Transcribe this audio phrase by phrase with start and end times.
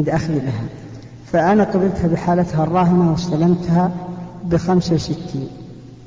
[0.00, 0.64] عند أخذ لها.
[1.32, 3.90] فأنا قبلتها بحالتها الراهنة واستلمتها
[4.44, 5.48] بخمسة وستين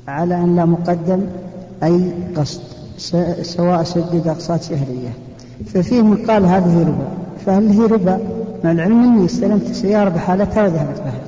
[0.08, 1.20] على أن لا مقدم
[1.82, 2.60] أي قسط
[3.42, 5.12] سواء سدد أقساط شهرية.
[5.74, 7.08] ففيه من قال هذه ربا.
[7.46, 8.18] فهل هي ربا؟
[8.64, 11.20] مع العلم أني استلمت سيارة بحالتها وذهبت بها.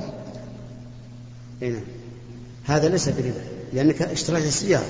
[1.61, 1.81] نعم.
[2.65, 3.41] هذا ليس بربا
[3.73, 4.83] لأنك اشتريت السيارة.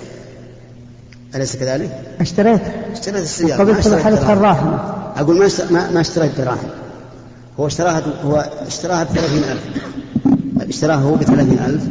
[1.35, 4.93] أليس كذلك؟ اشتريتها اشتريت السيارة قبلت بحالتها الراهنة.
[5.17, 6.69] أقول ما ما, ما اشتريت دراهم
[7.59, 9.59] هو اشتراها هو اشتراها ب 30000
[10.69, 11.87] اشتراها هو ب 30000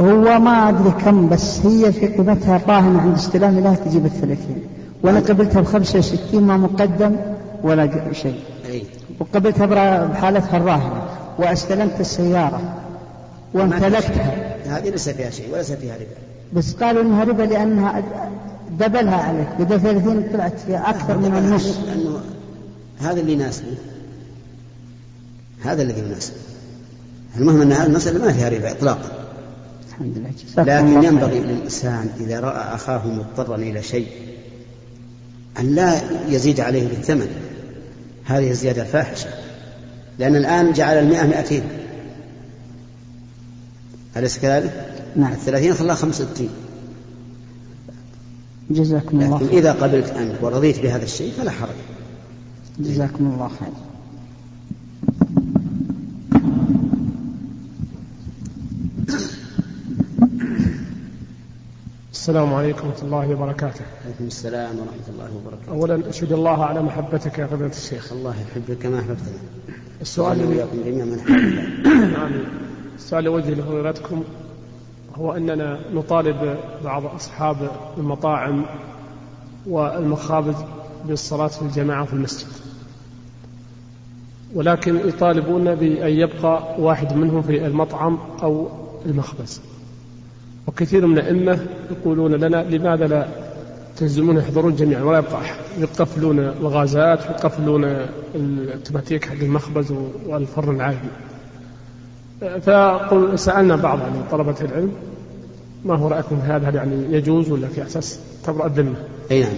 [0.00, 4.62] هو ما أدري كم بس هي في قيمتها الراهنة عند استلام لها تجيب الثلاثين.
[5.02, 7.16] وأنا قبلتها بخمسة وستين ما مقدم
[7.62, 8.40] ولا شيء.
[8.70, 8.82] أي.
[9.20, 9.66] وقبلتها
[10.06, 11.02] بحالتها الراهنة.
[11.38, 12.60] واستلمت السيارة.
[13.54, 16.16] وامتلكتها هذه ليس فيها شيء وليس فيها ربا.
[16.52, 18.02] بس قالوا إنها ربا لأنها
[18.80, 19.48] دبلها عليك.
[19.58, 21.78] بدل 30 طلعت فيها أكثر من النص.
[21.86, 22.20] لأنه
[23.00, 23.66] هذا اللي يناسبه
[25.64, 26.36] هذا الذي يناسبه
[27.36, 29.10] المهم أن هذه المسألة ما فيها ربا اطلاقا.
[29.88, 30.30] الحمد لله.
[30.64, 34.06] لكن ينبغي للإنسان إذا رأى أخاه مضطرا إلى شيء
[35.58, 37.28] أن لا يزيد عليه بالثمن.
[38.24, 39.28] هذه الزيادة الفاحشة.
[40.18, 41.62] لأن الآن جعل المئة مئتين.
[44.16, 45.32] أليس كذلك؟ نعم.
[45.32, 46.50] الثلاثين خلاها خمسة وستين.
[48.70, 51.76] جزاكم الله لكن إذا قبلت أنت ورضيت بهذا الشيء فلا حرج.
[52.78, 53.93] جزاكم الله خير
[62.24, 63.84] السلام عليكم ورحمة الله وبركاته.
[64.04, 65.72] عليكم السلام ورحمة الله وبركاته.
[65.72, 68.12] أولا أشهد الله على محبتك يا فضيلة الشيخ.
[68.12, 69.38] الله يحبك كما أحببتنا.
[70.00, 71.18] السؤال الذي جميعا من
[72.26, 72.46] آمين.
[72.96, 74.24] السؤال وجه لفضيلتكم
[75.14, 78.64] هو أننا نطالب بعض أصحاب المطاعم
[79.66, 80.56] والمخابز
[81.04, 82.52] بالصلاة في الجماعة في المسجد.
[84.54, 88.68] ولكن يطالبون بأن يبقى واحد منهم في المطعم أو
[89.06, 89.60] المخبز.
[90.66, 91.58] وكثير من الأئمة
[91.90, 93.26] يقولون لنا لماذا لا
[93.96, 97.84] تلزمون يحضرون جميعا ولا يبقى أحد؟ يقفلون الغازات ويقفلون
[98.34, 99.94] التماتيك حق المخبز
[100.26, 100.98] والفرن العادي.
[102.62, 104.92] فقل سألنا بعض يعني طلبة العلم
[105.84, 108.94] ما هو رأيكم في هذا؟ هل يعني يجوز ولا في أساس تبرأ الذمة؟
[109.30, 109.52] أي نعم.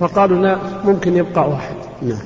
[0.00, 1.74] فقالوا لا ممكن يبقى واحد.
[2.02, 2.22] نعم.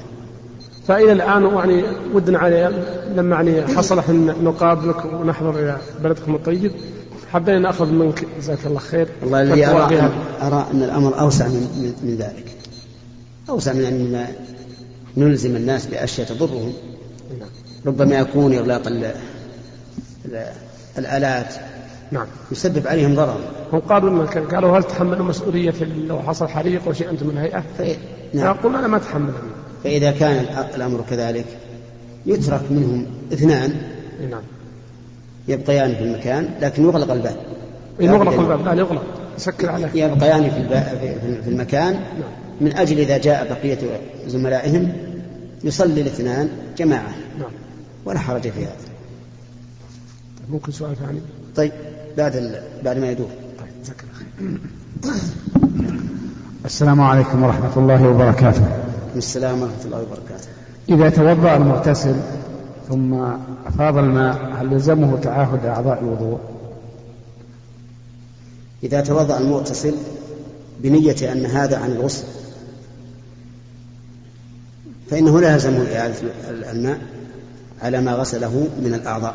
[0.87, 2.85] فإلى الآن يعني ودنا علي
[3.17, 6.73] لما يعني حصل إحنا نقابلك ونحضر إلى بلدكم الطيب
[7.35, 8.27] حبينا نأخذ منك.
[8.39, 9.09] جزاك الله خير.
[9.23, 10.11] والله الذي أرى,
[10.43, 12.45] أرى أن الأمر أوسع من, من, من ذلك.
[13.49, 14.27] أوسع من أن
[15.17, 16.73] نلزم الناس بأشياء تضرهم.
[17.87, 18.83] ربما يكون إغلاق
[20.99, 21.55] الآلات.
[22.13, 22.27] نعم.
[22.53, 23.39] يسبب عليهم ضررا
[23.73, 25.75] هم قالوا قالوا هل تحملوا مسؤولية
[26.09, 27.65] لو حصل حريق أو شيء أنتم من الهيئة؟
[28.35, 28.55] نعم.
[28.55, 29.33] فيقول أنا ما أتحمل
[29.85, 31.45] فإذا كان الأمر كذلك
[32.27, 33.83] يترك منهم اثنان.
[34.31, 34.43] نعم.
[35.49, 37.37] يبقيان في المكان لكن يغلق الباب.
[38.01, 38.65] يغلق الباب.
[38.65, 39.03] لا يغلق.
[39.39, 40.05] يسكر عليه.
[40.05, 41.93] يبقيان في, في المكان.
[41.93, 42.31] نعم.
[42.61, 43.79] من أجل إذا جاء بقية
[44.27, 44.93] زملائهم
[45.65, 47.15] يصلي الاثنان جماعة.
[47.39, 47.51] نعم.
[48.05, 48.77] ولا حرج في هذا.
[50.51, 51.21] ممكن سؤال ثاني؟
[51.57, 51.73] طيب
[52.17, 52.63] بعد ال...
[52.85, 53.29] بعد ما يدور.
[53.59, 54.59] طيب جزاك الله
[56.65, 58.63] السلام عليكم ورحمة الله وبركاته.
[59.17, 60.49] السلام ورحمة الله وبركاته.
[60.89, 62.15] إذا توضأ المغتسل
[62.89, 63.15] ثم
[63.67, 66.39] أفاض الماء هل يلزمه تعاهد أعضاء الوضوء؟
[68.83, 69.95] إذا توضأ المغتسل
[70.83, 72.25] بنية أن هذا عن الغسل
[75.11, 76.15] فإنه لا يلزمه إعادة
[76.73, 77.01] الماء
[77.83, 79.35] على ما غسله من الأعضاء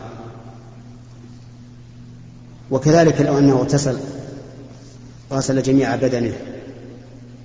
[2.72, 3.98] وكذلك لو أنه اغتسل
[5.31, 6.34] غسل جميع بدنه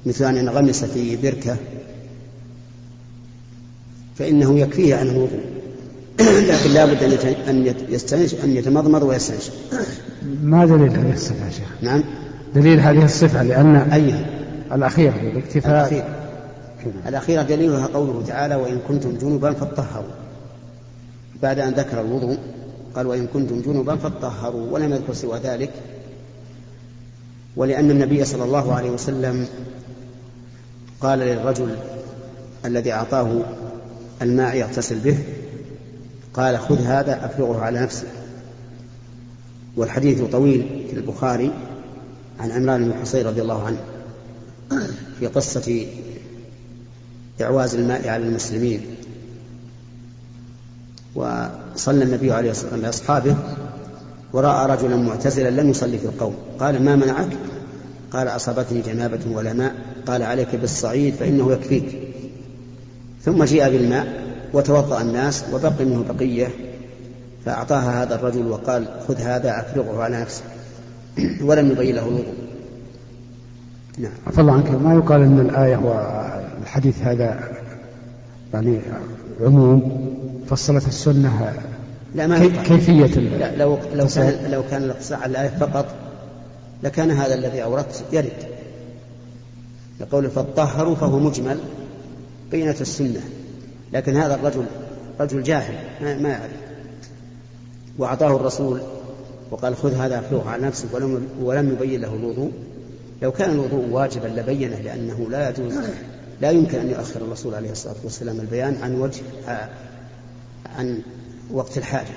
[0.06, 1.56] مثل أن ينغمس في بركة
[4.16, 5.40] فإنه يكفيه عن الوضوء
[6.48, 9.52] لكن لا بد أن يستنش أن يتمضمض ويستنشق
[10.42, 12.04] ما دليل هذه الصفة يا شيخ؟ نعم.
[12.54, 14.14] دليل هذه الصفة لأن أي؟
[14.72, 16.04] الأخير الاكتفاء الأخير
[17.08, 20.10] الأخيرة دليلها قوله تعالى وإن كنتم جنبا فاطهروا.
[21.42, 22.38] بعد أن ذكر الوضوء
[22.96, 24.70] قال وإن كنتم جنبا فاطهروا.
[24.70, 25.70] ولم يذكر سوى ذلك.
[27.56, 29.46] ولأن النبي صلى الله عليه وسلم
[31.00, 31.76] قال للرجل
[32.64, 33.42] الذي أعطاه
[34.22, 35.18] الماء يغتسل به
[36.34, 38.06] قال خذ هذا أفرغه على نفسك.
[39.76, 41.50] والحديث طويل في البخاري
[42.40, 43.78] عن عمران بن حصين رضي الله عنه
[45.20, 45.86] في قصة
[47.40, 48.80] إعواز الماء على المسلمين.
[51.14, 53.36] وصلى النبي عليه الصلاة والسلام بأصحابه
[54.32, 56.36] ورأى رجلا معتزلا لم يصلي في القوم.
[56.58, 57.36] قال ما منعك؟
[58.10, 59.74] قال أصابتني جنابة ولا ماء.
[60.06, 61.98] قال عليك بالصعيد فإنه يكفيك.
[63.24, 64.23] ثم جيء بالماء.
[64.54, 66.48] وتوضأ الناس وبقي منه بقية
[67.44, 70.44] فأعطاها هذا الرجل وقال خذ هذا أفرغه على نفسك.
[71.46, 72.34] ولم يبين له الوضوء.
[73.98, 74.12] نعم.
[74.26, 74.70] عفى الله عنك.
[74.70, 77.40] ما يقال أن الآية والحديث هذا
[78.54, 78.80] يعني
[79.40, 80.04] عموم
[80.46, 81.52] فصلت السنة
[82.14, 85.86] لا ما كي كيفية لا لو لو كان لو كان الاقتصار على الآية فقط
[86.82, 88.54] لكان هذا الذي أوردت يرد.
[90.00, 91.58] لقول فالطهر فهو مجمل
[92.50, 93.20] بينة السنة.
[93.94, 94.64] لكن هذا الرجل
[95.20, 95.74] رجل جاهل
[96.22, 96.52] ما يعرف.
[97.98, 98.80] وأعطاه الرسول
[99.50, 102.52] وقال خذ هذا افرغه على نفسك ولم, ولم يبين له الوضوء.
[103.22, 105.74] لو كان الوضوء واجبا لبينه لأنه لا يجوز
[106.40, 109.22] لا يمكن أن يؤخر الرسول عليه الصلاة والسلام البيان عن وجه
[110.76, 111.02] عن
[111.50, 112.14] وقت الحاجة.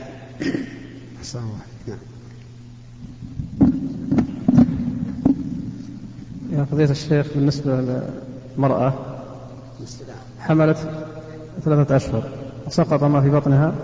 [1.88, 2.00] نعم.
[6.51, 8.01] يا فضيلة الشيخ بالنسبة
[8.57, 8.94] للمرأة
[10.39, 11.06] حملت
[11.68, 12.24] ثلاثة أشهر
[12.68, 13.75] وسقط ما في بطنها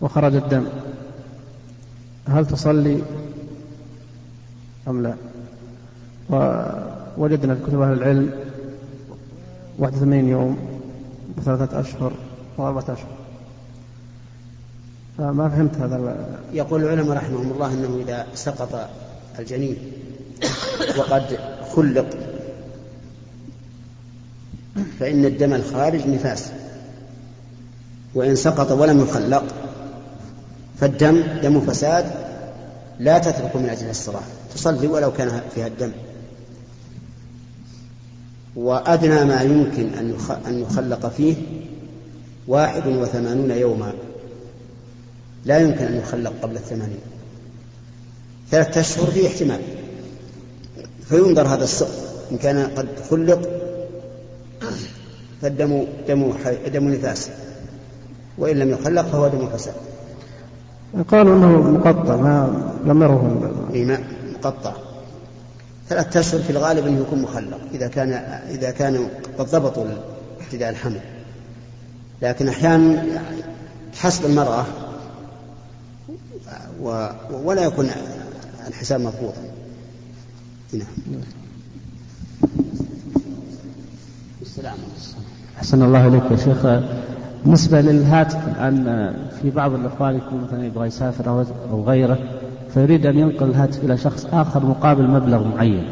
[0.00, 0.66] وخرج الدم.
[2.28, 3.02] هل تصلي
[4.88, 5.14] أم لا؟
[6.30, 8.30] ووجدنا في كتب أهل العلم
[9.78, 10.58] 81 يوم
[11.38, 12.12] وثلاثة أشهر
[12.58, 13.16] وأربعة أشهر.
[15.18, 18.88] فما فهمت هذا يقول العلماء رحمهم الله أنه إذا سقط
[19.38, 19.76] الجنين
[20.98, 21.38] وقد
[21.76, 22.06] خلق
[24.98, 26.52] فإن الدم الخارج نفاس.
[28.16, 29.44] وإن سقط ولم يخلق
[30.80, 32.04] فالدم دم فساد
[33.00, 34.22] لا تترك من أجل الصلاة
[34.54, 35.92] تصلي ولو كان فيها الدم.
[38.56, 39.88] وأدنى ما يمكن
[40.46, 41.34] أن يخلق فيه
[42.48, 43.92] واحد وثمانون يوما
[45.44, 47.00] لا يمكن أن يخلق قبل الثمانين.
[48.50, 49.60] ثلاثة أشهر فيه احتمال.
[51.08, 51.90] فينظر هذا السقط
[52.32, 53.50] إن كان قد خلق
[55.42, 56.32] فالدم دم
[56.72, 57.30] دم نفاس.
[58.38, 59.74] وإن لم يخلق فهو دم فساد
[61.08, 63.98] قالوا إنه مقطع ما لم يره إي ما
[64.34, 64.72] مقطع.
[65.88, 68.12] ثلاثة أشهر في الغالب أنه يكون مخلق إذا كان
[68.50, 69.06] إذا كانوا
[69.38, 69.84] قد ضبطوا
[70.40, 71.00] ابتداء الحمل.
[72.22, 73.04] لكن أحيانا
[73.94, 74.64] حسب المرأة
[76.82, 77.08] و
[77.44, 77.90] ولا يكون
[78.68, 79.42] الحساب مضبوطا.
[80.72, 80.86] نعم.
[84.42, 84.76] السلام
[85.58, 86.66] أحسن الله إليك يا شيخ.
[87.46, 92.18] بالنسبة للهاتف الآن في بعض الإخوان يكون مثلا يبغى يسافر أو غيره
[92.74, 95.84] فيريد أن ينقل الهاتف إلى شخص آخر مقابل مبلغ معين.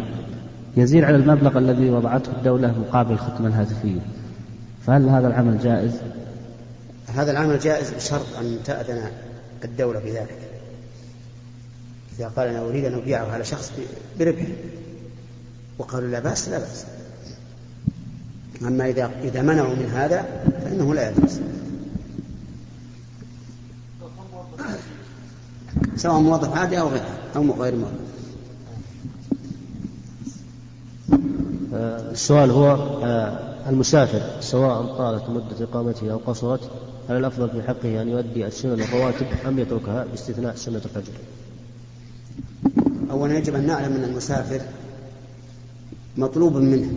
[0.77, 4.01] يزيد على المبلغ الذي وضعته الدولة مقابل الخدمة الهاتفية.
[4.87, 5.93] فهل هذا العمل جائز؟
[7.15, 9.03] هذا العمل جائز بشرط أن تأذن
[9.65, 10.39] الدولة بذلك
[12.19, 13.73] إذا قال أنا أريد أن أبيعه على شخص
[14.19, 14.47] بربح.
[15.79, 16.87] وقالوا لا بأس لا بأس.
[18.63, 20.25] أما إذا إذا منعوا من هذا
[20.65, 21.41] فإنه لا يجوز.
[25.97, 27.03] سواء موظف عادي أو غير
[27.37, 28.15] أو غير موظف.
[31.75, 32.71] آه، السؤال هو
[33.05, 36.61] آه، المسافر سواء طالت مدة إقامته أو قصرت
[37.09, 41.13] هل الأفضل في حقه أن يؤدي السنن الرواتب أم يتركها باستثناء سنة الفجر؟
[43.11, 44.61] أولا يجب أن نعلم أن المسافر
[46.17, 46.93] مطلوب منه.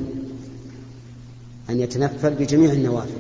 [1.70, 3.18] أن يتنفل بجميع النوافل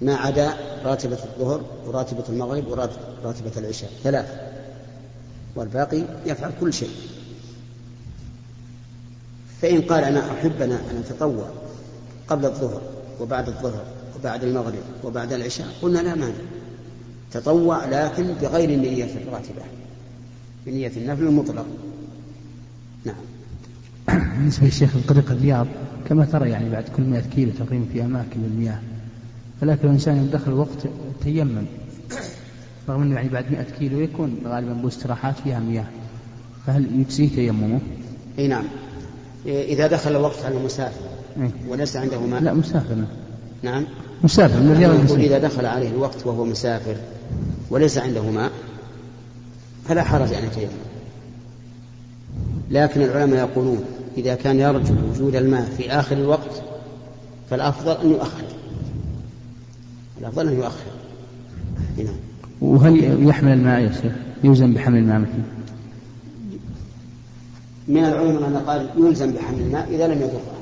[0.00, 3.90] ما عدا راتبة الظهر وراتبة المغرب وراتبة العشاء.
[4.04, 4.26] ثلاث
[5.56, 6.90] والباقي يفعل كل شيء.
[9.62, 11.50] فإن قال أنا أحب أن أتطوع
[12.28, 12.82] قبل الظهر
[13.20, 13.84] وبعد الظهر
[14.18, 16.34] وبعد المغرب وبعد العشاء قلنا لا مانع.
[17.32, 19.62] تطوع لكن بغير النية الراتبة.
[20.66, 21.66] بنية النفل المطلق.
[23.04, 23.16] نعم.
[24.36, 25.66] بالنسبة للشيخ طريق الرياض
[26.08, 28.78] كما ترى يعني بعد كل 100 كيلو تقريبا في أماكن للمياه
[29.60, 30.88] فلكن الإنسان دخل الوقت
[31.24, 31.66] تيمم
[32.88, 35.84] رغم أنه يعني بعد 100 كيلو يكون غالبا باستراحات فيها مياه.
[36.66, 37.80] فهل يجزيه تيممه؟
[38.38, 38.64] إي نعم.
[39.46, 41.00] إذا دخل الوقت على مسافر
[41.40, 42.42] إيه؟ وليس عنده ماء.
[42.42, 42.96] لا مسافر.
[43.62, 43.84] نعم.
[44.24, 46.96] مسافر من الرياض إذا دخل عليه الوقت وهو مسافر
[47.70, 48.50] وليس عنده ماء
[49.88, 50.70] فلا حرج أن يتيمم.
[52.70, 53.84] لكن العلماء يقولون
[54.18, 56.62] إذا كان يرجو وجود الماء في آخر الوقت
[57.50, 58.44] فالأفضل أن يؤخر.
[60.20, 60.90] الأفضل أن يؤخر.
[61.98, 62.10] هنا.
[62.60, 64.12] وهل يحمل الماء يا شيخ؟
[64.44, 65.42] يوزن بحمل الماء مثلا؟
[67.88, 70.58] من العلماء من قال يلزم بحمل الماء إذا لم يضره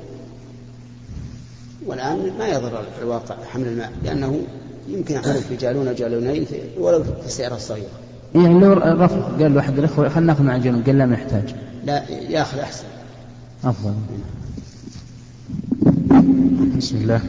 [1.87, 4.41] والآن ما يضر الواقع حمل الماء لأنه
[4.89, 6.47] يمكن يحمل في جالون جالونين
[6.79, 7.91] ولو في السيارة الصغيرة
[8.35, 11.55] يعني لو رفض قال له أحد الأخوة خلنا ناخذ مع جنون قال لا ما يحتاج.
[11.85, 12.85] لا ياخذ أحسن.
[13.67, 13.95] أفضل
[16.77, 17.21] بسم الله.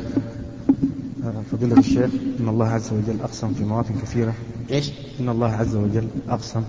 [1.52, 4.34] فضيلة الشيخ إن الله عز وجل أقسم في مواطن كثيرة.
[4.72, 6.64] إيش؟ إن الله عز وجل أقسم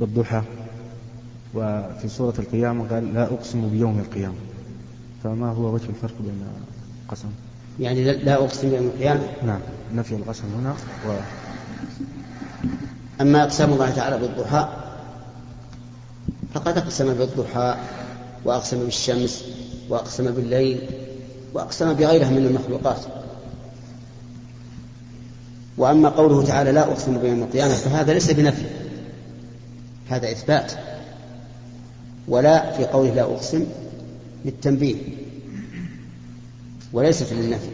[0.00, 0.42] بالضحى.
[1.54, 4.34] وفي سورة القيامة قال لا أقسم بيوم القيامة.
[5.24, 6.42] فما هو وجه الفرق بين
[7.04, 7.28] القسم
[7.80, 9.60] يعني لا أقسم بيوم القيامة؟ نعم
[9.94, 10.74] نفي القسم هنا
[11.08, 11.18] و...
[13.20, 14.68] أما أقسام الله تعالى بالضحى
[16.54, 17.76] فقد أقسم بالضحى.
[18.44, 19.44] وأقسم بالشمس
[19.88, 20.80] وأقسم بالليل
[21.54, 23.00] وأقسم بغيرها من المخلوقات.
[25.78, 28.64] وأما قوله تعالى لا أقسم بيوم القيامة فهذا ليس بنفي
[30.08, 30.72] هذا إثبات.
[32.28, 33.66] ولا في قوله لا أقسم
[34.44, 34.96] للتنبيه
[36.92, 37.70] وليست للنفي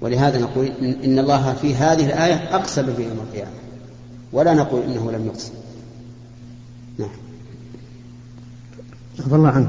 [0.00, 0.66] ولهذا نقول
[1.04, 3.50] إن الله في هذه الآية أقسم بيوم القيامة
[4.32, 5.52] ولا نقول إنه لم يقسم.
[9.20, 9.68] عفى الله عنك.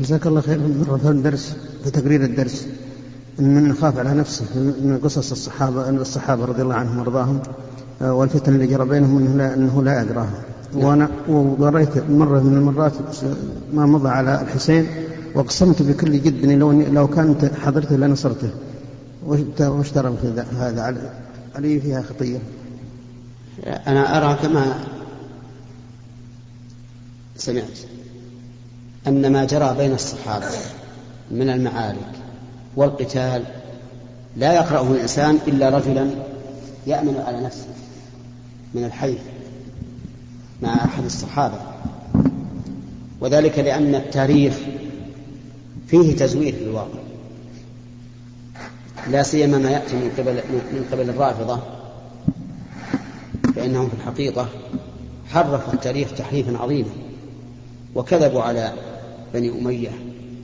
[0.00, 2.66] جزاك الله خير مرة في الدرس في تقرير الدرس
[3.38, 7.40] من يخاف على نفسه من قصص الصحابة الصحابة رضي الله عنهم وأرضاهم
[8.02, 10.42] آه، والفتن اللي جرى بينهم إنه لا, إنه لا يقراها
[10.74, 12.92] وأنا وقريت مرة من المرات
[13.72, 14.86] ما مضى على الحسين
[15.34, 18.50] وأقسمت بكل جد إني لو لو كانت حضرته لنصرته.
[19.60, 20.16] وش ترى
[20.58, 21.10] هذا
[21.54, 22.38] علي فيها خطية.
[23.66, 24.74] أنا أرى كما
[27.36, 27.78] سمعت.
[29.06, 30.46] أن ما جرى بين الصحابة
[31.30, 32.10] من المعارك
[32.76, 33.44] والقتال
[34.36, 36.10] لا يقرأه الإنسان إلا رجلا
[36.86, 37.68] يأمن على نفسه
[38.74, 39.14] من الحي
[40.62, 41.58] مع أحد الصحابة.
[43.20, 44.54] وذلك لأن التاريخ
[45.88, 46.98] فيه تزوير في الواقع
[49.10, 50.34] لا سيما ما يأتي من قبل
[50.72, 51.58] من قبل الرافضة
[53.56, 54.48] فإنهم في الحقيقة
[55.30, 56.90] حرفوا التاريخ تحريفا عظيما
[57.94, 58.72] وكذبوا على
[59.34, 59.90] بني أمية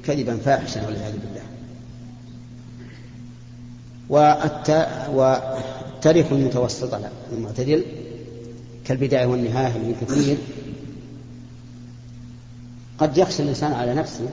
[0.04, 1.46] كذبا فاحشا والعياذ بالله.
[5.12, 7.00] والتاريخ المتوسط
[7.32, 7.84] المعتدل
[8.84, 10.36] كالبداية والنهاية من كثير.
[12.98, 14.28] قد يخشى الإنسان على نفسه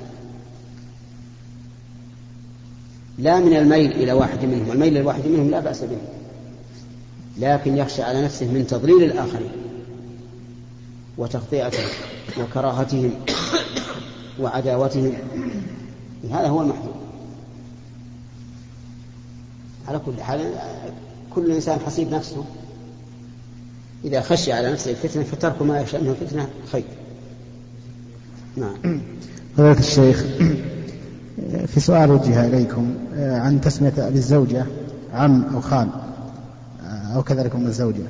[3.18, 5.98] لا من الميل إلى واحد منهم الميل إلى واحد منهم لا بأس به
[7.38, 9.52] لكن يخشى على نفسه من تضليل الآخرين
[11.18, 11.90] وتخطئتهم
[12.40, 13.12] وكراهتهم
[14.40, 15.14] وعداوتهم.
[16.32, 16.94] هذا هو المحذور.
[19.88, 20.54] على كل حال
[21.36, 22.44] كل إنسان حسيب نفسه.
[24.06, 26.84] إذا خشي على نفسه الفتنة فترك ما يخشى منه الفتنة خير.
[28.58, 29.02] نعم.
[29.58, 30.26] فضيلة الشيخ
[31.68, 34.66] في سؤال وجه إليكم عن تسمية للزوجة
[35.14, 35.90] عم أو خال
[37.16, 38.04] أو كذلك من الزوجة.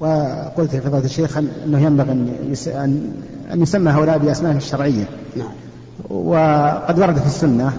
[0.00, 3.12] وقلت لفضيلة الشيخ أنه ينبغي أن
[3.52, 5.08] أن يسمى هؤلاء بأسمائهم الشرعية.
[5.36, 5.50] نعم.
[6.10, 7.72] وقد ورد في السنة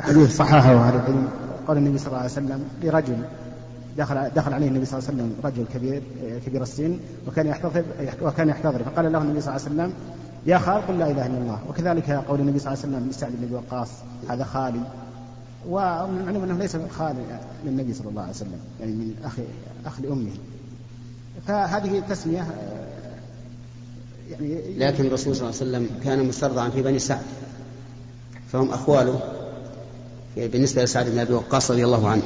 [0.00, 1.28] حديث صححه أهل العلم
[1.68, 3.16] قول النبي صلى الله عليه وسلم لرجل
[3.98, 6.02] دخل دخل عليه النبي صلى الله عليه وسلم رجل كبير
[6.46, 6.96] كبير السن
[7.28, 7.84] وكان يحتضر
[8.22, 8.82] وكان يحتضر.
[8.82, 9.92] فقال له النبي صلى الله عليه وسلم
[10.46, 11.58] يا خال قل لا إله إلا الله.
[11.68, 13.88] وكذلك قول النبي صلى الله عليه وسلم لسعد بن وقاص
[14.28, 14.80] هذا خالي.
[15.68, 17.16] ومن المعلوم أنه ليس خال
[17.66, 19.38] للنبي صلى الله عليه وسلم يعني من اخ
[19.86, 20.30] أخ لأمه.
[21.46, 22.46] فهذه التسمية
[24.30, 27.22] يعني لكن الرسول صلى الله عليه وسلم كان مسترضعا في بني سعد
[28.52, 29.20] فهم أخواله
[30.36, 32.22] بالنسبة لسعد بن أبي وقاص رضي الله عنه.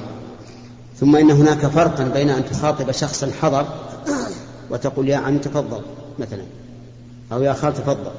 [1.00, 3.66] ثم إن هناك فرقا بين أن تخاطب شخصا حضر
[4.70, 5.80] وتقول يا عم تفضل
[6.18, 6.42] مثلا
[7.32, 8.10] أو يا خال تفضل.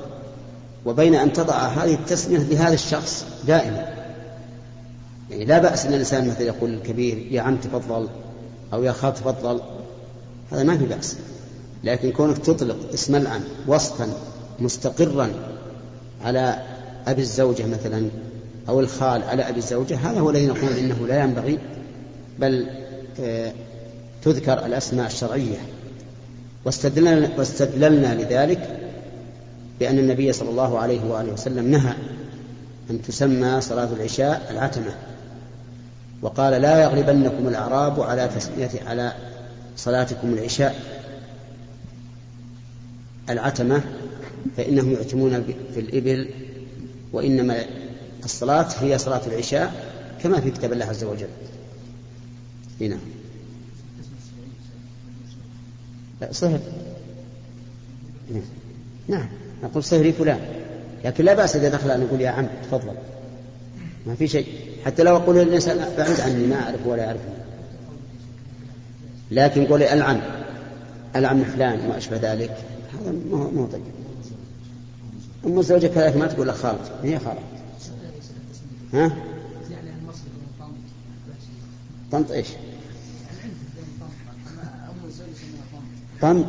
[0.85, 3.87] وبين أن تضع هذه التسمية لهذا الشخص دائما.
[5.29, 8.07] يعني لا بأس أن الإنسان مثلا يقول للكبير يا عم تفضل
[8.73, 9.61] أو يا خال تفضل.
[10.51, 11.17] هذا ما في بأس.
[11.83, 14.07] لكن كونك تطلق اسم العم وصفا
[14.59, 15.29] مستقرا
[16.23, 16.63] على
[17.07, 18.09] أبي الزوجة مثلا
[18.69, 21.59] أو الخال على أبي الزوجة هذا هو الذي نقول إنه لا ينبغي
[22.39, 22.67] بل
[23.19, 23.53] آه،
[24.23, 25.57] تذكر الأسماء الشرعية.
[26.65, 28.79] واستدللنا, واستدللنا لذلك
[29.79, 31.93] بأن النبي صلى الله عليه وآله وسلم نهى
[32.89, 34.91] أن تسمى صلاة العشاء العتمة.
[36.21, 39.13] وقال لا يغلبنكم الأعراب على تسمية على
[39.77, 40.75] صلاتكم العشاء
[43.29, 43.81] العتمة
[44.57, 45.43] فإنهم يعتمون
[45.73, 46.29] في الإبل
[47.13, 47.65] وإنما
[48.23, 49.73] الصلاة هي صلاة العشاء
[50.23, 51.27] كما في كتاب الله عز وجل.
[52.81, 52.97] هنا.
[56.31, 56.59] صهر
[59.07, 59.29] نعم
[59.63, 60.39] نقول صهري فلان.
[61.05, 62.93] لكن لا بأس إذا دخل أن نقول يا عم تفضل.
[64.07, 64.47] ما في شيء.
[64.85, 67.46] حتى لو أقول للإنسان بعد عني ما أعرف ولا يعرفني
[69.31, 70.21] لكن قولي العم.
[71.15, 72.57] العم فلان وما أشبه ذلك.
[72.93, 73.81] هذا مو طيب.
[75.45, 77.39] أم الزوجة كذلك ما تقول لك خالد هي خالد
[78.93, 79.11] ها؟
[82.11, 82.47] طنط إيش؟
[86.21, 86.45] طنط.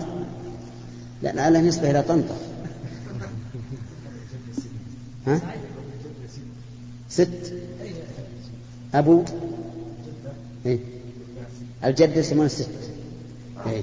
[1.23, 2.37] لا لعلها نسبة إلى طنطا
[5.27, 5.41] ها؟
[7.09, 7.55] ست.
[8.95, 9.25] أبو.
[10.67, 10.79] إيه؟
[11.85, 12.71] الجدة يسمونها ست
[13.67, 13.83] إيه؟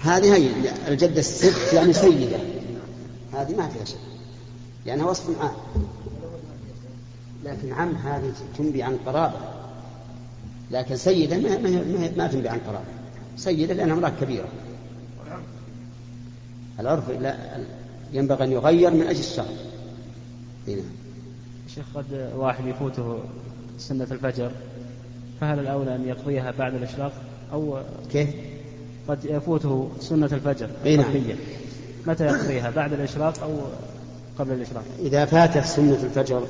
[0.00, 0.50] هذه هي
[0.88, 2.36] الجدة الست يعني سيدة.
[3.32, 3.98] هذه ما فيها شيء
[4.86, 5.56] لأنها وصف عام.
[7.44, 9.38] لكن عم هذه تنبي عن قرابة.
[10.70, 12.84] لكن سيدة ما, ما, ما تنبي عن قرابة.
[13.36, 14.48] سيدة لأنها امرأة كبيرة.
[16.80, 17.36] العرف لا
[18.12, 19.46] ينبغي أن يغير من أجل الشرع
[20.68, 20.82] هنا
[21.74, 23.18] شيخ قد واحد يفوته
[23.78, 24.52] سنة الفجر.
[25.44, 27.12] فهل الأولى أن يقضيها بعد الإشراق؟
[27.52, 27.78] أو
[28.12, 28.28] كيف؟
[29.08, 31.04] قد يفوته سنة الفجر نعم.
[32.06, 33.50] متى يقضيها؟ بعد الإشراق أو
[34.38, 36.46] قبل الإشراق؟ إذا فاتت سنة الفجر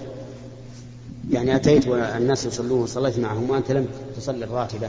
[1.30, 4.88] يعني أتيت والناس يصلون وصليت معهم وأنت لم تصلي الراتبة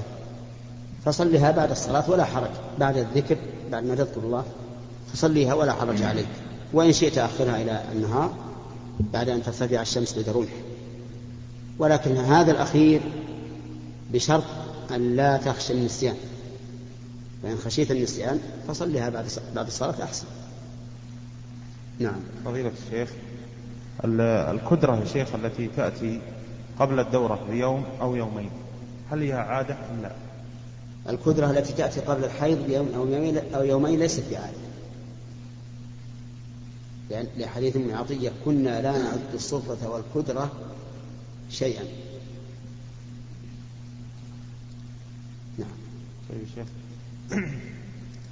[1.06, 2.52] فصلها بعد الصلاة ولا حرج.
[2.80, 3.38] بعد الذكر
[3.72, 4.44] بعد ما تذكر الله
[5.14, 6.28] فصليها ولا حرج عليك.
[6.74, 8.34] وإن شئت أخرها إلى النهار
[9.14, 10.48] بعد أن ترتفع الشمس لدرجه
[11.80, 13.02] ولكن هذا الأخير
[14.14, 14.44] بشرط
[14.92, 16.16] أن لا تخشى النسيان.
[17.44, 20.26] فإن خشيت النسيان فصلها بعد بعد الصلاة أحسن.
[22.00, 22.20] نعم.
[22.46, 23.10] فضيلة الشيخ
[24.04, 26.22] الكدرة يا شيخ التي تأتي
[26.80, 28.50] قبل الدورة بيوم أو يومين
[29.12, 30.12] هل هي عادة أم لا؟
[31.10, 34.66] الكدرة التي تأتي قبل الحيض بيوم أو يومين أو يومين ليست بعادة.
[37.10, 40.52] لأن لحديث ابن عطية كنا لا نعد الصفرة والكدرة
[41.50, 41.84] شيئا
[45.58, 45.68] نعم
[46.30, 46.68] طيب يا شيخ.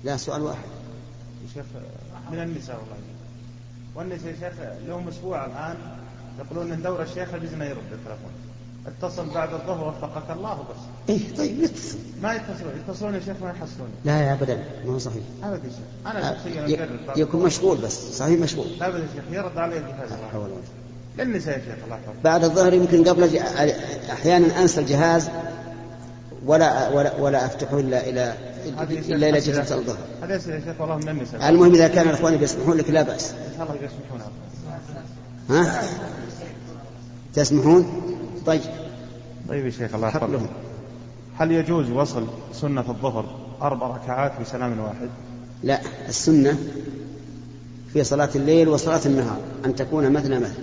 [0.04, 0.64] لا سؤال واحد.
[1.44, 1.66] يا شيخ
[2.32, 2.98] من النساء والله؟
[3.96, 4.54] والنساء يا شيخ
[4.88, 5.76] لهم أسبوع الآن
[6.40, 8.32] يقولون إن دور الشيخ بزنا يرد التلفون
[8.88, 11.10] اتصل بعد الظهر وفقك الله بس.
[11.10, 11.98] إيه طيب يتصل.
[12.22, 13.90] ما يتصلون؟ يتصلون يا شيخ ما يحصلون.
[14.06, 15.24] لا يا ابدا ما هو صحيح.
[15.44, 16.12] ابدا يا شيخ.
[16.12, 18.68] أنا شخصيا يكون مشغول بس صحيح مشغول.
[18.82, 20.10] ابدا يا شيخ يرد علي الجهاز.
[21.18, 22.24] للنساء يا شيخ الله يحفظك.
[22.24, 23.38] بعد الظهر يمكن قبل
[24.12, 25.30] أحيانا أنسى الجهاز.
[26.46, 28.34] ولا ولا ولا افتحه إلا إلى
[29.10, 29.98] إلا إلى جلسه الظهر.
[30.24, 31.50] هذا يا شيخ والله النساء.
[31.50, 33.32] المهم إذا كان الاخوان يسمحون لك لا بأس.
[33.32, 34.22] إن شاء الله يسمحون.
[35.50, 35.84] ها؟
[37.34, 38.02] تسمحون؟
[38.46, 38.62] طيب.
[39.50, 40.50] طيب يا شيخ الله يحفظك.
[41.38, 43.26] هل يجوز وصل سنة الظهر
[43.62, 45.10] أربع ركعات بسلام واحد؟
[45.64, 45.80] لا
[46.10, 46.58] السنة
[47.94, 50.54] في صلاة الليل وصلاة النهار أن تكون مثل مثل.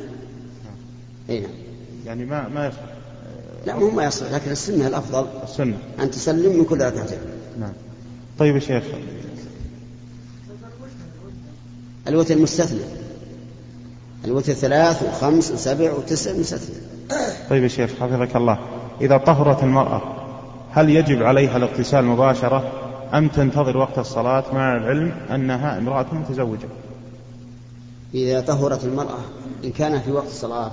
[1.30, 1.50] أي نعم.
[2.06, 2.89] يعني ما ما يصح
[3.66, 5.26] لا مو ما يصح لكن السنة الأفضل.
[5.42, 5.78] السنة.
[6.00, 7.18] أن تسلم من كل ركعتين
[7.60, 7.72] نعم.
[8.38, 8.84] طيب يا شيخ.
[12.08, 12.80] الوتر مستثنى
[14.24, 16.76] الوتر ثلاث وخمس وسبع وتسع مستثنى.
[17.50, 18.58] طيب يا شيخ حفظك الله.
[19.00, 20.02] إذا طهرت المرأة
[20.70, 22.72] هل يجب عليها الاغتسال مباشرة؟
[23.14, 26.68] أم تنتظر وقت الصلاة مع العلم أنها امرأة متزوجة؟
[28.14, 29.18] إذا طهرت المرأة
[29.64, 30.72] إن كان في وقت الصلاة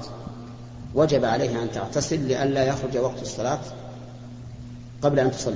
[0.97, 3.59] وجب عليها أن تغتسل لئلا يخرج وقت الصلاة
[5.01, 5.55] قبل أن تصلي.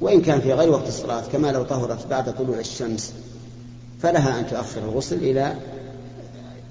[0.00, 3.14] وإن كان في غير وقت الصلاة كما لو طهرت بعد طلوع الشمس
[4.02, 5.54] فلها أن تؤخر الغسل إلى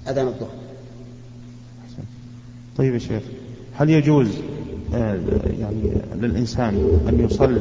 [0.08, 0.50] أذان الظهر.
[2.78, 3.22] طيب يا شيخ
[3.74, 4.28] هل يجوز
[4.94, 5.20] آه،
[5.60, 7.60] يعني للإنسان أن يصلي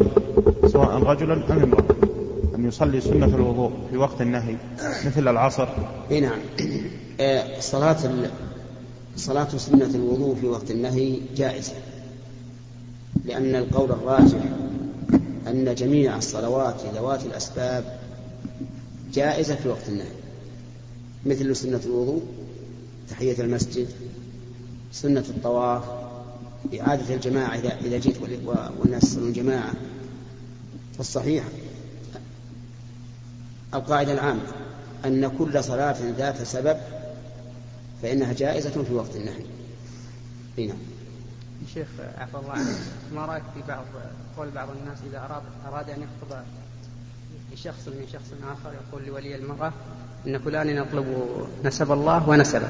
[0.67, 1.85] سواء رجلا أم امرأة
[2.55, 4.55] أن يصلي سنة الوضوء في وقت النهي
[5.05, 5.67] مثل العصر؟
[6.11, 6.39] اي نعم.
[7.19, 7.97] آه، صلاة
[9.17, 11.73] صلاة سنة الوضوء في وقت النهي جائزة
[13.25, 14.43] لأن القول الراجح
[15.47, 17.99] أن جميع الصلوات ذوات الأسباب
[19.13, 20.15] جائزة في وقت النهي
[21.25, 22.23] مثل سنة الوضوء
[23.09, 23.87] تحية المسجد
[24.91, 25.83] سنة الطواف
[26.79, 28.17] إعادة الجماعة إذا جئت
[28.79, 29.73] والناس يصلون جماعة
[30.97, 31.43] فالصحيح
[33.73, 34.41] القاعدة العامة
[35.05, 36.77] أن كل صلاة ذات سبب
[38.05, 39.43] فإنها جائزة في وقت النهي.
[40.67, 40.77] نعم.
[41.73, 41.87] شيخ
[42.17, 42.67] عفى الله عنك.
[43.15, 43.85] ما رأيك في بعض
[44.37, 46.43] قول بعض الناس إذا اراد أراد أن يخطب
[47.53, 49.73] لشخص من شخص آخر يقول لولي المرأة
[50.27, 51.05] إن فلان يطلب
[51.63, 52.69] نسب الله ونسبه.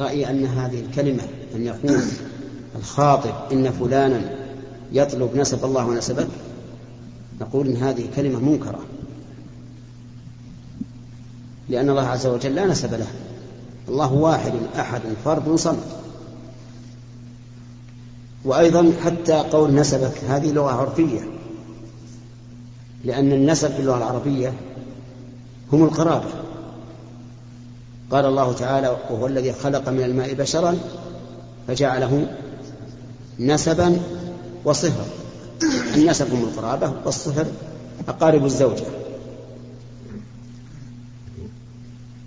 [0.00, 1.22] رايي أن هذه الكلمة
[1.54, 2.02] أن يقول
[2.76, 4.20] الخاطب إن فلانا
[4.92, 6.28] يطلب نسب الله ونسبه
[7.40, 8.91] نقول إن هذه كلمة منكرة.
[11.68, 13.06] لأن الله عز وجل لا نسب له.
[13.88, 15.82] الله واحد أحد فرد صمد.
[18.44, 21.20] وأيضا حتى قول نسبك هذه لغة عرفية.
[23.04, 24.52] لأن النسب في اللغة العربية
[25.72, 26.30] هم القرابة
[28.10, 30.78] قال الله تعالى وهو الذي خلق من الماء بشرا
[31.68, 32.36] فجعله
[33.38, 34.00] نسبا
[34.64, 35.06] وصهرا.
[35.94, 37.46] النسب هم القرابة والصهر
[38.08, 38.84] أقارب الزوجة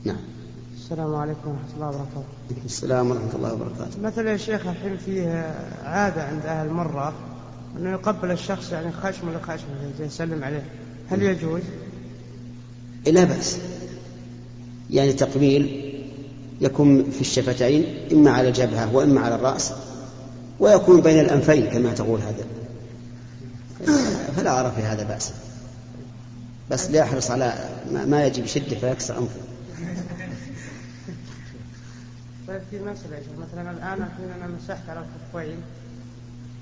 [0.03, 0.17] نعم
[0.85, 2.25] السلام عليكم ورحمة الله وبركاته.
[2.65, 4.01] السلام ورحمة الله وبركاته.
[4.03, 7.13] مثلا يا شيخ الحين فيه عادة عند أهل مرة
[7.77, 9.65] أنه يقبل الشخص يعني خشم لخشم
[9.99, 10.63] يسلم عليه،
[11.09, 11.61] هل يجوز؟
[13.07, 13.57] لا بأس.
[14.89, 15.93] يعني تقبيل
[16.61, 19.73] يكون في الشفتين إما على الجبهة وإما على الرأس
[20.59, 22.45] ويكون بين الأنفين كما تقول هذا
[24.37, 25.31] فلا أرى في هذا بأس
[26.71, 27.69] بس ليحرص على
[28.07, 29.39] ما يجي بشدة فيكسر أنفه
[32.47, 35.57] طيب في مسألة مثلا الآن الحين أنا مسحت على الخفين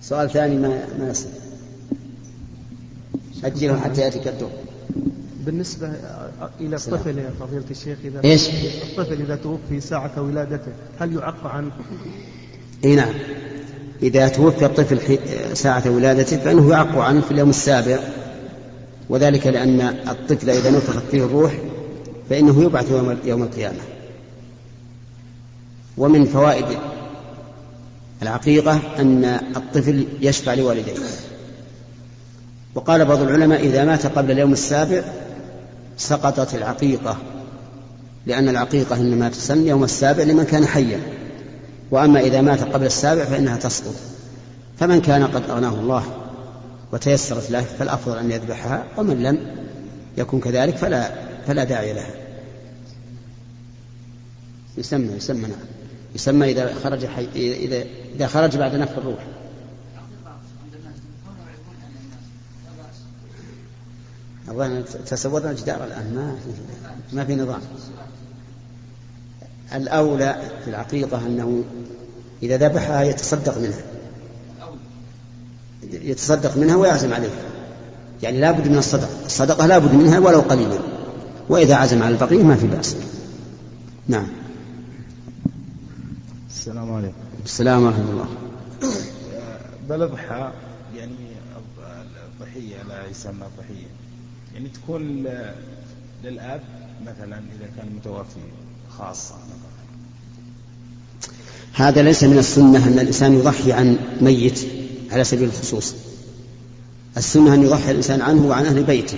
[0.01, 1.31] سؤال ثاني ما ما يصير.
[3.43, 4.51] أجله حتى يأتيك الدور
[5.45, 5.93] بالنسبة
[6.59, 8.49] إلى الطفل يا فضيلة الشيخ إذا إيش؟
[8.83, 11.71] الطفل إذا توفي ساعة ولادته هل يعق عنه؟
[12.85, 13.13] إي نعم.
[14.03, 15.17] إذا توفي الطفل
[15.57, 17.99] ساعة ولادته فإنه يعق عنه في اليوم السابع.
[19.09, 21.57] وذلك لأن الطفل إذا نفخت فيه الروح
[22.29, 23.79] فإنه يبعث يوم, يوم القيامة.
[25.97, 26.65] ومن فوائد
[28.21, 29.25] العقيقة أن
[29.55, 30.93] الطفل يشفع لوالديه.
[32.75, 35.03] وقال بعض العلماء إذا مات قبل اليوم السابع
[35.97, 37.17] سقطت العقيقة
[38.25, 40.99] لأن العقيقة إنما تسن يوم السابع لمن كان حيا.
[41.91, 43.95] وأما إذا مات قبل السابع فإنها تسقط.
[44.79, 46.03] فمن كان قد أغناه الله
[46.91, 49.37] وتيسرت له فالأفضل أن يذبحها ومن لم
[50.17, 51.11] يكن كذلك فلا
[51.47, 52.11] فلا داعي لها.
[54.77, 55.82] يسمى يسمى نعم.
[56.15, 57.27] يسمى إذا خرج حي...
[57.35, 57.83] إذا
[58.15, 59.25] إذا خرج بعد نفخ الروح.
[64.49, 66.35] الظاهر تسودنا الجدار الآن ما
[67.13, 67.61] ما في نظام.
[69.73, 71.63] الأولى في العقيقة أنه
[72.43, 73.81] إذا ذبحها يتصدق منها.
[75.91, 77.31] يتصدق منها ويعزم عليها.
[78.23, 80.79] يعني لا بد من الصدقة الصدقة لا بد منها ولو قليلا.
[81.49, 82.95] وإذا عزم على البقية ما في بأس.
[84.07, 84.42] نعم.
[86.63, 87.13] السلام عليكم.
[87.45, 88.27] السلام ورحمة الله.
[89.89, 90.51] بلضحى
[90.95, 91.15] يعني
[92.27, 93.87] الضحية لا يسمى ضحية
[94.53, 95.25] يعني تكون
[96.23, 96.61] للأب
[97.01, 98.39] مثلا إذا كان متوفي
[98.97, 99.35] خاصة
[101.73, 104.59] هذا ليس من السنة أن الإنسان يضحي عن ميت
[105.11, 105.93] على سبيل الخصوص.
[107.17, 109.17] السنة أن يضحي الإنسان عنه وعن أهل بيته.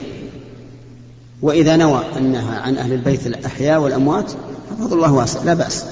[1.42, 4.32] وإذا نوى أنها عن أهل البيت الأحياء والأموات
[4.70, 5.86] ففضل الله واسع لا بأس.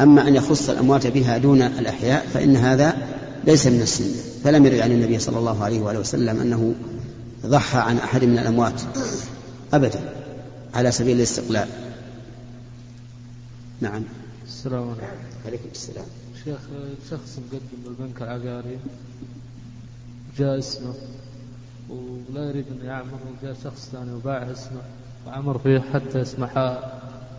[0.00, 2.96] أما أن يخص الأموات بها دون الأحياء فإن هذا
[3.44, 4.34] ليس من السنة.
[4.44, 6.74] فلم يرد عن النبي صلى الله عليه وآله وسلم أنه
[7.46, 8.82] ضحى عن أحد من الأموات
[9.72, 10.00] أبدا
[10.74, 11.68] على سبيل الاستقلال.
[13.80, 14.02] نعم.
[14.46, 15.06] السلام عليكم.
[15.46, 16.04] عليكم السلام.
[16.44, 16.58] شيخ
[17.10, 18.78] شخص مقدم بالبنك العقاري
[20.38, 20.94] جاء اسمه
[21.88, 24.82] ولا يريد أن يعمر وجاء شخص ثاني وباع اسمه
[25.26, 26.78] وعمر فيه حتى يسمح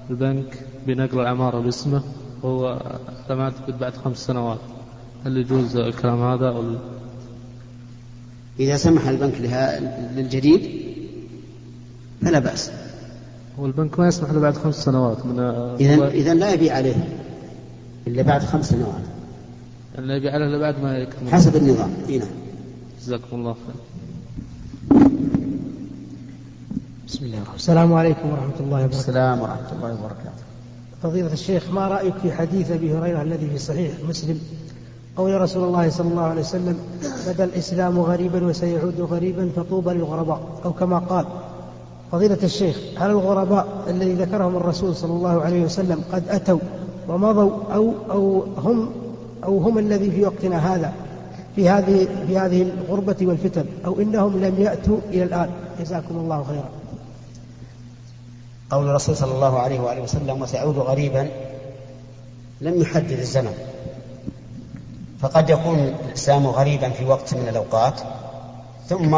[0.10, 2.04] البنك بنقل العمارة باسمه.
[2.45, 2.79] وهو
[3.27, 4.60] على ما أعتقد بعد خمس سنوات.
[5.25, 6.63] هل يجوز الكلام هذا أو
[8.60, 9.79] إذا سمح البنك لها
[10.15, 10.62] للجديد
[12.21, 12.71] فلا بأس.
[13.60, 15.39] هو البنك ما يسمح له بعد خمس سنوات من
[15.79, 17.17] إذا إذا لا يبيع عليه
[18.08, 19.03] إلا بعد خمس سنوات.
[19.95, 21.93] يعني لا يبيع عليه إلا بعد ما يكتمل حسب النظام.
[22.10, 22.27] إي نعم.
[23.01, 23.75] جزاكم الله خير.
[27.08, 28.99] بسم الله الرحمن السلام عليكم ورحمة الله وبركاته.
[28.99, 30.43] السلام ورحمة الله وبركاته.
[31.06, 34.39] فضيلة الشيخ ما رأيك في حديث أبي هريرة الذي في صحيح مسلم؟
[35.18, 36.78] قول رسول الله صلى الله عليه وسلم
[37.28, 40.39] بدأ الإسلام غريبا وسيعود غريبا فطوبى للغرباء.
[40.65, 41.26] أو كما قال
[42.12, 46.60] فضيلة الشيخ هل الغرباء الذي ذكرهم الرسول صلى الله عليه وسلم قد أتوا
[47.10, 48.89] ومضوا أو أو هم
[49.44, 50.94] أو هم الذي في وقتنا هذا
[51.56, 56.70] في هذه في هذه الغربة والفتن أو إنهم لم يأتوا إلى الآن؟ جزاكم الله خيرا.
[58.71, 61.30] قول الرسول صلى الله عليه وآله وسلم وسيعود غريبا
[62.62, 63.54] لم يحدد الزمن.
[65.21, 67.93] فقد يكون الإسلام غريبا في وقت من الأوقات
[68.89, 69.17] ثم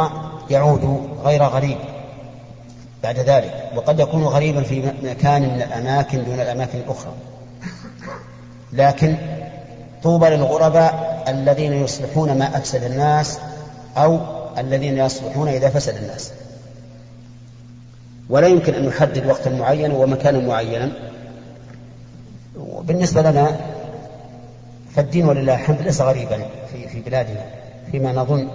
[0.50, 1.78] يعود غير غريب
[3.04, 7.12] بعد ذلك وقد يكون غريبا في مكان من الأماكن دون الأماكن الأخرى.
[8.74, 9.18] لكن
[10.04, 13.40] طوبى للغرباء الذين يصلحون ما أفسد الناس
[13.98, 14.20] أو
[14.58, 16.32] الذين يصلحون إذا فسد الناس.
[18.30, 20.92] ولا يمكن أن نحدد وقتا معينا ومكانا معينا.
[22.60, 23.58] وبالنسبة لنا
[24.96, 26.38] فالدين ولله الحمد ليس غريبا
[26.72, 27.46] في في بلادنا
[27.92, 28.48] فيما نظن.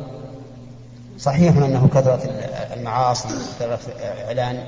[1.18, 2.30] صحيح أنه كثرت
[2.76, 3.80] المعاصي كثرت
[4.26, 4.64] إعلان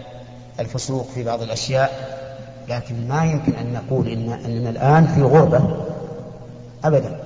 [0.61, 1.91] الفسوق في بعض الأشياء
[2.69, 5.85] لكن ما يمكن أن نقول إن اننا الآن في غربة
[6.85, 7.21] ابدا.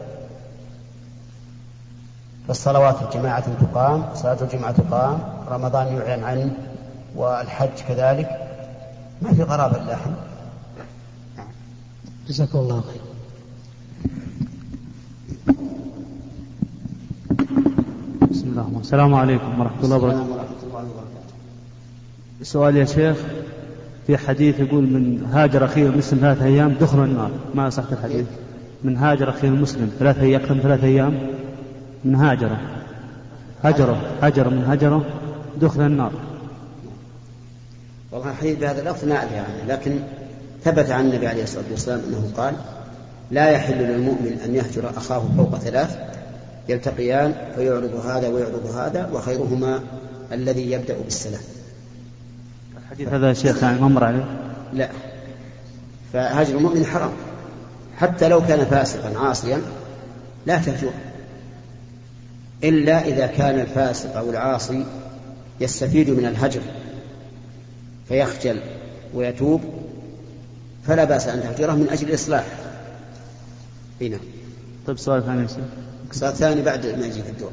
[2.48, 5.18] فالصلوات الجماعة تقام صلاة الجمعة تقام
[5.50, 6.50] رمضان يعلن عنه
[7.16, 8.28] والحج كذلك
[9.22, 10.10] ما في غرابة اللاحم
[12.28, 13.02] جزاكم الله خير.
[18.30, 20.48] بسم الله الرحمن السلام عليكم ورحمة الله وبركاته.
[22.42, 23.16] سؤال يا شيخ
[24.06, 27.30] في حديث يقول من هاجر أخيه المسلم ثلاثة أيام دخل النار.
[27.54, 28.26] ما صح الحديث؟
[28.84, 31.18] من هاجر أخيه المسلم ثلاثة أيام أكثر من ثلاثة أيام
[32.04, 32.60] من هاجره.
[33.62, 35.04] هجره هجر من هجره
[35.60, 36.12] دخل النار.
[38.12, 40.00] والله الحديث بهذا اللفظ نعرف يعني لكن
[40.64, 42.54] ثبت عن النبي عليه الصلاة والسلام أنه قال
[43.30, 45.98] لا يحل للمؤمن أن يهجر أخاه فوق ثلاث
[46.68, 49.80] يلتقيان فيعرض هذا ويعرض هذا وخيرهما
[50.32, 51.40] الذي يبدأ بالسلام.
[52.82, 54.24] الحديث هذا شيخ يعني ما مر عليه؟
[54.72, 54.88] لا.
[56.12, 57.10] فهجر المؤمن حرام.
[57.96, 59.60] حتى لو كان فاسقا عاصيا
[60.46, 60.92] لا تهجره
[62.64, 64.84] إلا إذا كان الفاسق أو العاصي
[65.60, 66.60] يستفيد من الهجر.
[68.08, 68.60] فيخجل
[69.14, 69.60] ويتوب
[70.86, 72.44] فلا بأس أن تهجره من أجل الإصلاح.
[74.00, 74.18] هنا
[74.86, 75.48] طيب سؤال ثاني يا
[76.12, 77.50] سؤال ثاني بعد ما يجي في الدور.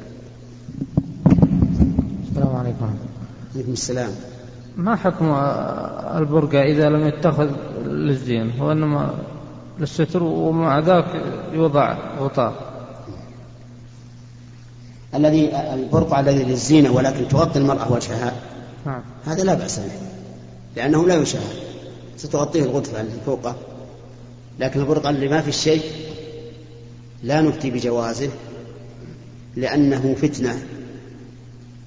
[2.30, 2.90] السلام عليكم.
[3.54, 4.10] عليكم السلام.
[4.76, 5.24] ما حكم
[6.18, 7.50] البرقع إذا لم يتخذ
[7.86, 9.14] للزين؟ هو إنما
[9.80, 11.06] للستر ومع ذاك
[11.52, 12.52] يوضع غطاء.
[15.14, 18.32] الذي البرقع الذي للزينة ولكن تغطي المرأة وجهها
[18.86, 19.00] نعم.
[19.26, 19.92] هذا لا بأس به.
[20.76, 21.56] لأنه لا يشاهد
[22.16, 23.56] ستغطيه الغرفة التي فوقه.
[24.60, 25.82] لكن البرقع اللي ما في الشيء
[27.22, 28.30] لا نفتي بجوازه
[29.56, 30.58] لأنه فتنة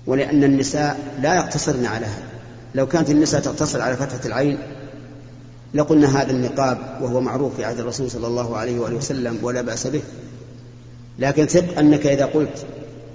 [0.07, 2.23] ولأن النساء لا يقتصرن على هذا
[2.75, 4.57] لو كانت النساء تقتصر على فتحة العين
[5.73, 9.87] لقلنا هذا النقاب وهو معروف في عهد الرسول صلى الله عليه وآله وسلم ولا بأس
[9.87, 10.01] به.
[11.19, 12.65] لكن ثق أنك إذا قلت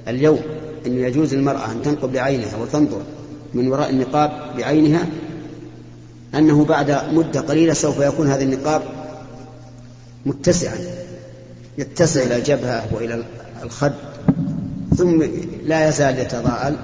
[0.09, 0.41] اليوم
[0.87, 3.03] أنه يجوز للمرأة أن تنقب بعينها وتنظر
[3.55, 5.07] من وراء النقاب بعينها
[6.39, 8.83] أنه بعد مدة قليلة سوف يكون هذا النقاب
[10.27, 10.77] متسعا
[11.79, 13.25] يتسع إلى الجبهة وإلى
[13.63, 13.93] الخد
[14.97, 15.23] ثم
[15.65, 16.77] لا يزال يتضاءل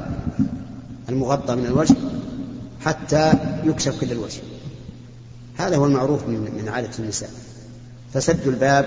[1.09, 1.95] المغطى من الوجه
[2.81, 3.33] حتى
[3.65, 4.41] يكشف كل الوجه.
[5.57, 7.31] هذا هو المعروف من من عادة النساء.
[8.15, 8.87] فسد الباب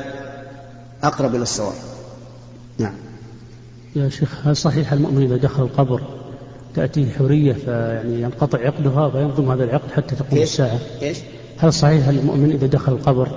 [1.03, 1.75] أقرب إلى الصواب.
[2.77, 2.93] نعم.
[3.95, 6.22] يا شيخ هل صحيح المؤمن إذا دخل القبر
[6.75, 11.17] تأتيه حرية فيعني ينقطع عقدها فينظم هذا العقد حتى تقوم إيش؟ الساعة إيش؟
[11.57, 13.27] هل صحيح المؤمن إذا دخل القبر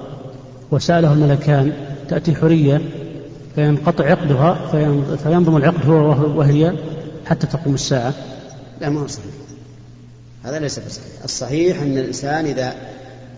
[0.70, 1.72] وسأله الملكان
[2.08, 2.80] تأتي حرية
[3.54, 6.72] فينقطع عقدها فين- فينظم العقد هو وهي
[7.26, 8.14] حتى تقوم الساعة
[8.80, 9.32] لا ما هو صحيح
[10.44, 12.74] هذا ليس بصحيح الصحيح أن الإنسان إذا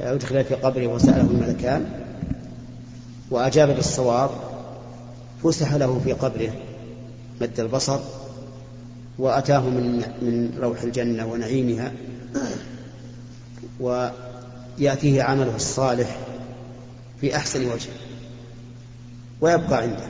[0.00, 1.84] أدخل في قبره وسأله الملكان
[3.30, 4.30] وأجاب بالصواب
[5.44, 6.50] فسح له في قبره
[7.40, 7.98] مد البصر
[9.18, 11.92] وأتاه من من روح الجنة ونعيمها
[13.81, 16.18] ويأتيه عمله الصالح
[17.20, 17.90] في أحسن وجه
[19.40, 20.07] ويبقى عنده.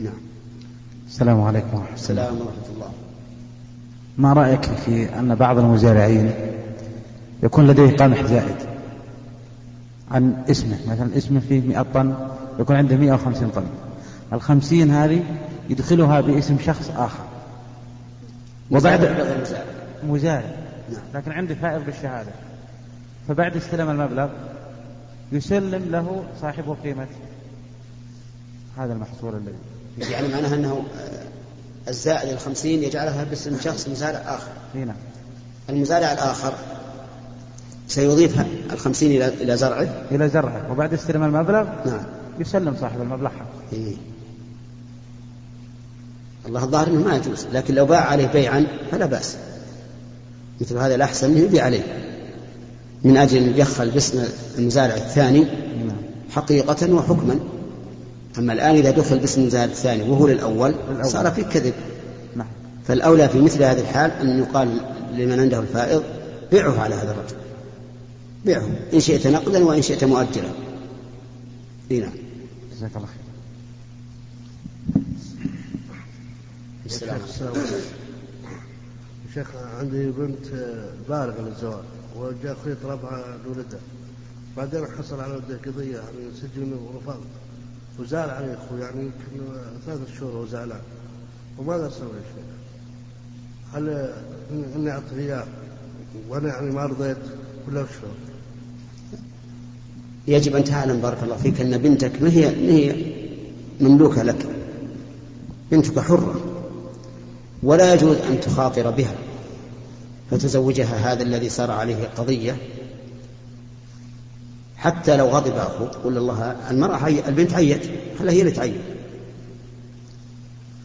[0.00, 0.20] نعم.
[1.08, 1.94] السلام عليكم ورحمة الله.
[1.94, 2.90] السلام ورحمة الله.
[4.18, 6.32] ما رأيك في أن بعض المزارعين
[7.42, 8.56] يكون لديه قمح زائد
[10.10, 12.14] عن اسمه؟ مثلا اسمه فيه 100 طن
[12.58, 13.64] يكون عنده 150 طن.
[14.32, 15.22] الخمسين هذه
[15.72, 17.24] يدخلها باسم شخص آخر.
[18.70, 19.04] وبعد
[20.08, 20.50] مزارع.
[20.92, 21.02] نعم.
[21.14, 22.30] لكن عنده فائض بالشهادة.
[23.28, 24.28] فبعد استلم المبلغ
[25.32, 27.06] يسلم له صاحبه قيمة
[28.78, 34.50] هذا المحصول الذي يعني معناها أنه آه، الزائد الخمسين يجعلها باسم شخص مزارع آخر.
[34.74, 34.94] هنا
[35.70, 36.52] المزارع الآخر
[37.88, 40.72] سيضيف الخمسين إلى إلى زرعه؟ إلى زرعه.
[40.72, 42.04] وبعد استلم المبلغ نعم.
[42.38, 43.72] يسلم صاحب المبلغ حقه.
[43.72, 44.11] إيه.
[46.46, 49.36] الله الظاهر إنه ما يجوز لكن لو باع عليه بيعا فلا بأس.
[50.60, 51.82] مثل هذا الأحسن انه يبيع عليه.
[53.04, 54.24] من أجل أن يدخل باسم
[54.58, 55.46] المزارع الثاني
[56.30, 57.38] حقيقة وحكما.
[58.38, 61.74] أما الآن إذا دخل باسم المزارع الثاني وهو للأول صار في كذب.
[62.36, 62.46] نعم.
[62.88, 64.80] فالأولى في مثل هذه الحال أن يقال
[65.12, 66.02] لمن عنده الفائض
[66.50, 67.36] بيعه على هذا الرجل.
[68.44, 68.68] بيعه.
[68.94, 70.48] إن شئت نقدا وإن شئت مؤجلا.
[71.90, 72.12] إيه نعم.
[72.76, 73.21] جزاك الله خير
[76.86, 77.20] السلام.
[79.34, 79.46] شيخ
[79.80, 80.46] عندي بنت
[81.08, 81.84] بالغة للزواج
[82.16, 83.80] وجاء خيط ربعة لولدها
[84.56, 87.20] بعدين حصل على ولده قضية يعني سجن ورفض
[87.98, 89.52] وزال عليه أخوه يعني يمكن
[89.86, 90.80] ثلاثة شهور وزعلان
[91.58, 92.44] وماذا أسوي يا شيخ؟
[93.74, 94.12] هل
[94.76, 95.44] إني أعطيه إياه؟
[96.28, 97.16] وأنا يعني ما رضيت
[97.68, 98.06] ولا وشو؟
[100.28, 103.12] يجب أن تعلم بارك الله فيك أن بنتك ما هي ما هي
[103.80, 104.46] مملوكة لك.
[105.70, 106.51] بنتك حرة.
[107.62, 109.14] ولا يجوز أن تخاطر بها
[110.30, 112.56] فتزوجها هذا الذي صار عليه قضية.
[114.76, 117.28] حتى لو غضب أخوك قل الله المرأة حي...
[117.28, 117.82] البنت عيت
[118.18, 118.78] خلها هي اللي تعين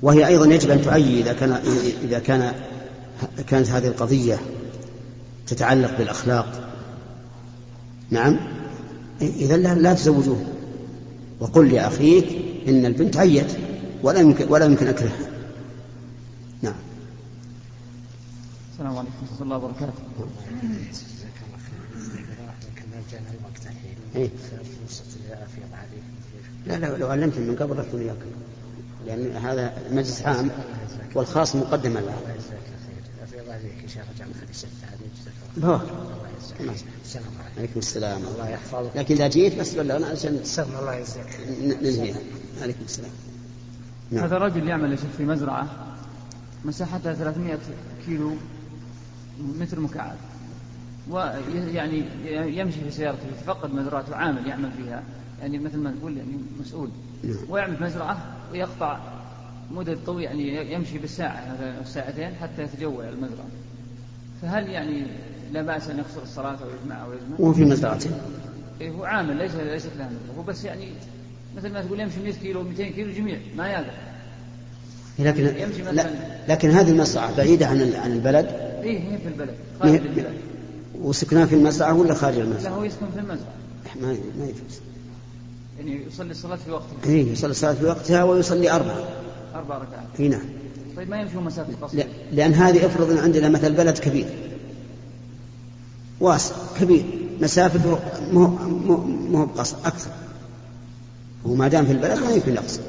[0.01, 1.51] وهي أيضا يجب أن تعيي إذا كان
[2.03, 2.53] إذا كان
[3.47, 4.39] كانت هذه القضية
[5.47, 6.69] تتعلق بالأخلاق.
[8.09, 8.39] نعم.
[9.21, 10.45] إذا لا, لا تزوجوه.
[11.39, 12.25] وقل لأخيك
[12.67, 13.51] إن البنت عيت
[14.03, 15.29] ولا يمكن ولا يمكن أكرهها
[16.61, 16.75] نعم
[18.77, 19.93] السلام عليكم ورحمة الله وبركاته.
[24.15, 24.29] إيه؟
[26.67, 28.17] لا لا لو علمت من قبل رحت وياك.
[29.07, 30.49] لأن هذا مجلس عام
[31.15, 32.17] والخاص مقدم الآن.
[37.57, 37.79] عليكم.
[37.79, 38.21] السلام.
[38.27, 38.91] الله يحفظك.
[38.95, 42.19] لكن إذا جيت بس ولا أنا عشان الله يجزاك ننهيها.
[42.61, 43.11] عليكم السلام.
[44.11, 44.23] نعم.
[44.23, 45.67] هذا رجل يعمل يا شيخ في مزرعة.
[46.65, 47.59] مساحتها 300
[48.05, 48.35] كيلو.
[49.59, 50.15] متر مكعب.
[51.09, 52.03] ويعني
[52.59, 55.03] يمشي في سيارته يتفقد مزرعته عامل يعمل فيها.
[55.41, 56.89] يعني مثل ما نقول يعني مسؤول.
[57.49, 58.17] ويعمل في مزرعة
[58.51, 58.99] ويقطع
[59.71, 63.47] مدة طويلة يعني يمشي بالساعة مثلا ساعتين حتى يتجول المزرعة.
[64.41, 65.03] فهل يعني
[65.53, 68.09] لا بأس أن يقصر الصلاة أو يجمع أو يجمع؟ وهو في مزرعته؟
[68.81, 70.87] إيه هو عامل ليس ليست له هو بس يعني
[71.57, 73.91] مثل ما تقول يمشي 100 كيلو 200 كيلو جميع ما يقدر.
[75.19, 75.43] لكن
[75.95, 76.09] لا
[76.47, 78.45] لكن هذه المزرعة بعيدة عن عن البلد؟
[78.87, 80.33] إيه هي في البلد خارج البلد
[81.01, 83.53] وسكناه في المزرعة ولا خارج المزرعة؟ لا هو يسكن في المزرعة
[84.01, 84.07] ما
[84.39, 84.79] ما يجوز.
[85.79, 88.95] يعني يصلي الصلاة في وقتها إيه يصلي الصلاة في وقتها ويصلي أربع
[89.55, 90.07] أربع ركعات.
[90.19, 90.41] إي نعم.
[90.97, 94.27] طيب ما يمشي مسافة قصيرة لأن هذه أفرض أن عندنا مثل بلد كبير.
[96.19, 97.05] واسع كبير.
[97.41, 97.99] مسافته
[98.31, 100.11] مو مو مو بقصر أكثر
[101.45, 102.81] وما دام في البلد ما يمكن يقصر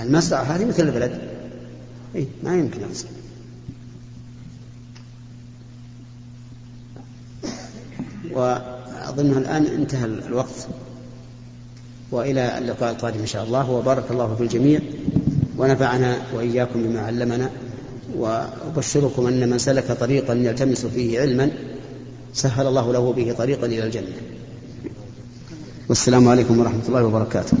[0.00, 1.20] المزرعة هذه مثل البلد.
[2.14, 3.06] إيه ما يمكن يقصر
[8.32, 10.68] وأظن الآن انتهى الوقت.
[12.12, 13.70] وإلى اللقاء القادم إن شاء الله.
[13.70, 14.80] وبارك الله في الجميع
[15.58, 17.50] ونفعنا وإياكم بما علمنا.
[18.16, 21.50] وأبشركم أن من سلك طريقا يلتمس فيه علما
[22.34, 24.16] سهل الله له به طريقا إلى الجنة.
[25.88, 27.56] والسلام عليكم ورحمة الله وبركاته.